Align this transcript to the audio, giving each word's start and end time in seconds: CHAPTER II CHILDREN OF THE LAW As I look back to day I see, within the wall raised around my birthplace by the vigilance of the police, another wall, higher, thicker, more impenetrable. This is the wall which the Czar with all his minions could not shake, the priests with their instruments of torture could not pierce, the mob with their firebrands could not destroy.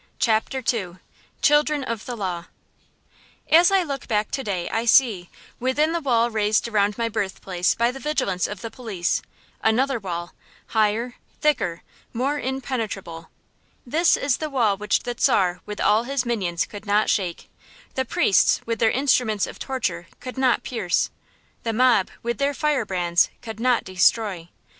CHAPTER 0.17 0.63
II 0.73 0.95
CHILDREN 1.43 1.83
OF 1.83 2.07
THE 2.07 2.17
LAW 2.17 2.45
As 3.51 3.69
I 3.69 3.83
look 3.83 4.07
back 4.07 4.31
to 4.31 4.43
day 4.43 4.67
I 4.71 4.83
see, 4.83 5.29
within 5.59 5.91
the 5.91 6.01
wall 6.01 6.31
raised 6.31 6.67
around 6.67 6.97
my 6.97 7.07
birthplace 7.07 7.75
by 7.75 7.91
the 7.91 7.99
vigilance 7.99 8.47
of 8.47 8.61
the 8.61 8.71
police, 8.71 9.21
another 9.61 9.99
wall, 9.99 10.33
higher, 10.69 11.17
thicker, 11.39 11.83
more 12.13 12.39
impenetrable. 12.39 13.29
This 13.85 14.17
is 14.17 14.37
the 14.37 14.49
wall 14.49 14.75
which 14.75 15.01
the 15.01 15.15
Czar 15.19 15.61
with 15.67 15.79
all 15.79 16.05
his 16.05 16.25
minions 16.25 16.65
could 16.65 16.87
not 16.87 17.07
shake, 17.07 17.47
the 17.93 18.03
priests 18.03 18.59
with 18.65 18.79
their 18.79 18.89
instruments 18.89 19.45
of 19.45 19.59
torture 19.59 20.07
could 20.19 20.35
not 20.35 20.63
pierce, 20.63 21.11
the 21.61 21.73
mob 21.73 22.09
with 22.23 22.39
their 22.39 22.55
firebrands 22.55 23.29
could 23.43 23.59
not 23.59 23.83
destroy. 23.83 24.49